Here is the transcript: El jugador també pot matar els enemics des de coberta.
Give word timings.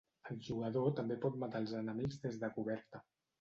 El 0.35 0.37
jugador 0.45 0.87
també 0.99 1.17
pot 1.25 1.37
matar 1.43 1.61
els 1.65 1.75
enemics 1.83 2.19
des 2.25 2.41
de 2.45 2.51
coberta. 2.57 3.05